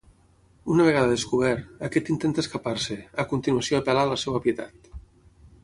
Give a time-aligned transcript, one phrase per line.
[0.75, 4.93] Una vegada descobert, aquest intenta escapar-se, a continuació apel·la a la seva pietat.